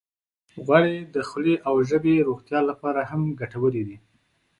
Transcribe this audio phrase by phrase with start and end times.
[0.65, 3.97] غوړې د خولې او ژبې روغتیا لپاره هم ګټورې دي.